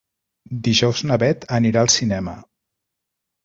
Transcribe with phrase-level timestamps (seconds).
[0.67, 2.37] Dijous na Bet anirà al cinema.